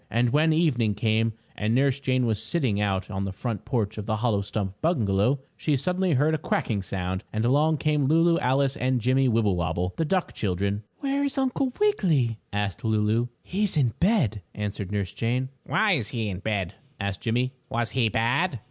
[0.09, 4.07] And when evening came and Nurse Jane was sitting out on the front porch of
[4.07, 8.75] the hollow stump bungalow, she suddenly heard a quacking sound, and along came Lulu, Alice
[8.75, 10.81] and Jimmie Wibblewobble, the duck children.
[11.01, 13.27] "Where is Uncle Wiggily?" asked Lulu.
[13.43, 15.49] "He is in bed," answered Nurse Jane.
[15.67, 17.53] "Why is he in bed?" asked Jimmie.
[17.69, 18.59] "Was he bad?"